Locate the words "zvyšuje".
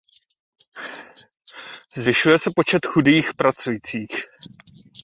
1.95-2.39